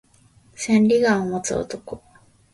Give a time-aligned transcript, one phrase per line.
[0.55, 2.01] 千里眼を持つ男